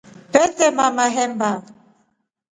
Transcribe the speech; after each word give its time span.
Tunetema 0.31 0.85
mahemba. 0.95 1.51